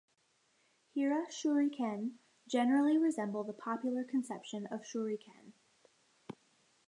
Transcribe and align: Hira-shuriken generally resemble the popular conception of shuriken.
Hira-shuriken 0.95 2.17
generally 2.47 2.97
resemble 2.97 3.43
the 3.43 3.53
popular 3.53 4.03
conception 4.03 4.65
of 4.65 4.81
shuriken. 4.81 5.53